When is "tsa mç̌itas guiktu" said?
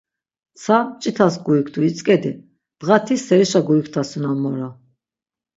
0.59-1.79